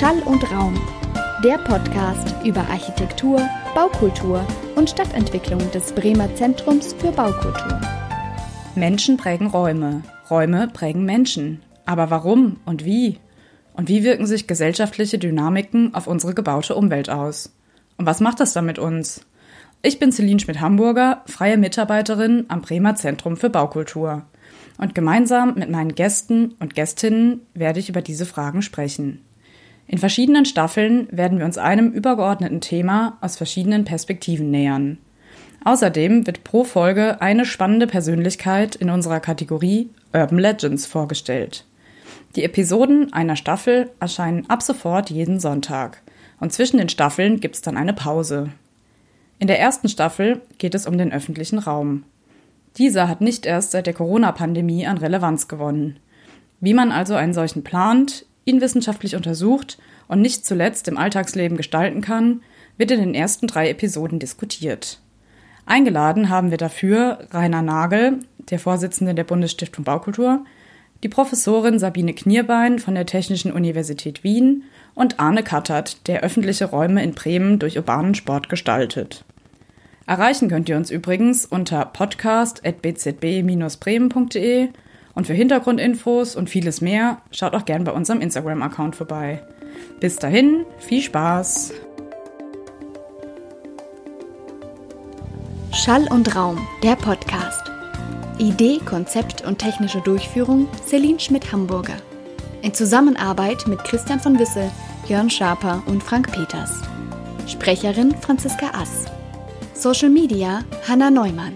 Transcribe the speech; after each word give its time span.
Schall 0.00 0.22
und 0.22 0.50
Raum, 0.50 0.80
der 1.44 1.58
Podcast 1.58 2.34
über 2.42 2.60
Architektur, 2.70 3.46
Baukultur 3.74 4.42
und 4.74 4.88
Stadtentwicklung 4.88 5.60
des 5.72 5.92
Bremer 5.92 6.34
Zentrums 6.36 6.94
für 6.94 7.12
Baukultur. 7.12 7.78
Menschen 8.74 9.18
prägen 9.18 9.48
Räume, 9.48 10.02
Räume 10.30 10.68
prägen 10.68 11.04
Menschen. 11.04 11.60
Aber 11.84 12.08
warum 12.08 12.56
und 12.64 12.86
wie? 12.86 13.18
Und 13.74 13.90
wie 13.90 14.02
wirken 14.02 14.24
sich 14.24 14.46
gesellschaftliche 14.46 15.18
Dynamiken 15.18 15.94
auf 15.94 16.06
unsere 16.06 16.32
gebaute 16.32 16.76
Umwelt 16.76 17.10
aus? 17.10 17.54
Und 17.98 18.06
was 18.06 18.20
macht 18.20 18.40
das 18.40 18.54
dann 18.54 18.64
mit 18.64 18.78
uns? 18.78 19.26
Ich 19.82 19.98
bin 19.98 20.12
Celine 20.12 20.40
Schmidt-Hamburger, 20.40 21.24
freie 21.26 21.58
Mitarbeiterin 21.58 22.46
am 22.48 22.62
Bremer 22.62 22.94
Zentrum 22.94 23.36
für 23.36 23.50
Baukultur. 23.50 24.22
Und 24.78 24.94
gemeinsam 24.94 25.56
mit 25.56 25.68
meinen 25.68 25.94
Gästen 25.94 26.54
und 26.58 26.74
Gästinnen 26.74 27.42
werde 27.52 27.80
ich 27.80 27.90
über 27.90 28.00
diese 28.00 28.24
Fragen 28.24 28.62
sprechen. 28.62 29.26
In 29.90 29.98
verschiedenen 29.98 30.44
Staffeln 30.44 31.08
werden 31.10 31.40
wir 31.40 31.44
uns 31.44 31.58
einem 31.58 31.90
übergeordneten 31.90 32.60
Thema 32.60 33.18
aus 33.20 33.36
verschiedenen 33.36 33.84
Perspektiven 33.84 34.48
nähern. 34.48 34.98
Außerdem 35.64 36.28
wird 36.28 36.44
pro 36.44 36.62
Folge 36.62 37.20
eine 37.20 37.44
spannende 37.44 37.88
Persönlichkeit 37.88 38.76
in 38.76 38.88
unserer 38.88 39.18
Kategorie 39.18 39.90
Urban 40.12 40.38
Legends 40.38 40.86
vorgestellt. 40.86 41.64
Die 42.36 42.44
Episoden 42.44 43.12
einer 43.12 43.34
Staffel 43.34 43.90
erscheinen 43.98 44.48
ab 44.48 44.62
sofort 44.62 45.10
jeden 45.10 45.40
Sonntag 45.40 46.02
und 46.38 46.52
zwischen 46.52 46.78
den 46.78 46.88
Staffeln 46.88 47.40
gibt 47.40 47.56
es 47.56 47.62
dann 47.62 47.76
eine 47.76 47.92
Pause. 47.92 48.50
In 49.40 49.48
der 49.48 49.58
ersten 49.58 49.88
Staffel 49.88 50.40
geht 50.58 50.76
es 50.76 50.86
um 50.86 50.98
den 50.98 51.12
öffentlichen 51.12 51.58
Raum. 51.58 52.04
Dieser 52.76 53.08
hat 53.08 53.22
nicht 53.22 53.44
erst 53.44 53.72
seit 53.72 53.88
der 53.88 53.94
Corona-Pandemie 53.94 54.86
an 54.86 54.98
Relevanz 54.98 55.48
gewonnen. 55.48 55.98
Wie 56.60 56.74
man 56.74 56.92
also 56.92 57.16
einen 57.16 57.34
solchen 57.34 57.64
plant, 57.64 58.24
ihn 58.50 58.60
wissenschaftlich 58.60 59.16
untersucht 59.16 59.78
und 60.08 60.20
nicht 60.20 60.44
zuletzt 60.44 60.88
im 60.88 60.98
Alltagsleben 60.98 61.56
gestalten 61.56 62.00
kann, 62.00 62.42
wird 62.76 62.90
in 62.90 63.00
den 63.00 63.14
ersten 63.14 63.46
drei 63.46 63.70
Episoden 63.70 64.18
diskutiert. 64.18 65.00
Eingeladen 65.66 66.28
haben 66.28 66.50
wir 66.50 66.58
dafür 66.58 67.26
Rainer 67.30 67.62
Nagel, 67.62 68.18
der 68.50 68.58
Vorsitzende 68.58 69.14
der 69.14 69.24
Bundesstiftung 69.24 69.84
Baukultur, 69.84 70.44
die 71.02 71.08
Professorin 71.08 71.78
Sabine 71.78 72.12
Knierbein 72.12 72.78
von 72.78 72.94
der 72.94 73.06
Technischen 73.06 73.52
Universität 73.52 74.22
Wien 74.24 74.64
und 74.94 75.20
Arne 75.20 75.42
Kattert, 75.42 76.06
der 76.08 76.22
öffentliche 76.22 76.66
Räume 76.66 77.02
in 77.02 77.12
Bremen 77.12 77.58
durch 77.58 77.78
urbanen 77.78 78.14
Sport 78.14 78.48
gestaltet. 78.48 79.24
Erreichen 80.06 80.48
könnt 80.48 80.68
ihr 80.68 80.76
uns 80.76 80.90
übrigens 80.90 81.46
unter 81.46 81.84
podcast.bzb-bremen.de 81.84 84.68
und 85.20 85.26
für 85.26 85.34
Hintergrundinfos 85.34 86.34
und 86.34 86.48
vieles 86.48 86.80
mehr 86.80 87.18
schaut 87.30 87.52
auch 87.52 87.66
gern 87.66 87.84
bei 87.84 87.92
unserem 87.92 88.22
Instagram-Account 88.22 88.96
vorbei. 88.96 89.42
Bis 90.00 90.16
dahin, 90.16 90.64
viel 90.78 91.02
Spaß! 91.02 91.74
Schall 95.74 96.06
und 96.10 96.34
Raum, 96.34 96.66
der 96.82 96.96
Podcast. 96.96 97.70
Idee, 98.38 98.78
Konzept 98.82 99.44
und 99.44 99.58
technische 99.58 100.00
Durchführung 100.00 100.68
Celine 100.86 101.20
Schmidt-Hamburger. 101.20 101.96
In 102.62 102.72
Zusammenarbeit 102.72 103.66
mit 103.66 103.84
Christian 103.84 104.20
von 104.20 104.38
Wissel, 104.38 104.70
Jörn 105.06 105.28
Schaper 105.28 105.82
und 105.84 106.02
Frank 106.02 106.32
Peters. 106.32 106.80
Sprecherin 107.46 108.14
Franziska 108.22 108.70
Ass. 108.72 109.04
Social 109.74 110.08
Media 110.08 110.60
Hanna 110.88 111.10
Neumann. 111.10 111.52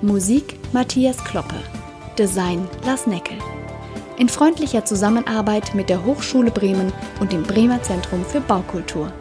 Musik 0.00 0.58
Matthias 0.72 1.22
Kloppe. 1.22 1.77
Design 2.18 2.68
Lars 2.84 3.06
Neckel. 3.06 3.38
In 4.16 4.28
freundlicher 4.28 4.84
Zusammenarbeit 4.84 5.76
mit 5.76 5.88
der 5.88 6.04
Hochschule 6.04 6.50
Bremen 6.50 6.92
und 7.20 7.32
dem 7.32 7.44
Bremer 7.44 7.80
Zentrum 7.82 8.24
für 8.24 8.40
Baukultur. 8.40 9.12